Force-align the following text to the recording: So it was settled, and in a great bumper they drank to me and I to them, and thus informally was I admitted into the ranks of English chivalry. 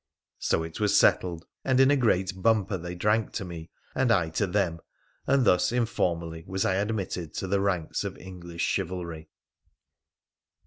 So 0.39 0.63
it 0.63 0.79
was 0.79 0.97
settled, 0.97 1.45
and 1.63 1.79
in 1.79 1.91
a 1.91 1.95
great 1.95 2.31
bumper 2.41 2.75
they 2.79 2.95
drank 2.95 3.33
to 3.33 3.45
me 3.45 3.69
and 3.93 4.11
I 4.11 4.29
to 4.31 4.47
them, 4.47 4.79
and 5.27 5.45
thus 5.45 5.71
informally 5.71 6.43
was 6.47 6.65
I 6.65 6.73
admitted 6.73 7.25
into 7.25 7.45
the 7.45 7.61
ranks 7.61 8.03
of 8.03 8.17
English 8.17 8.63
chivalry. 8.63 9.29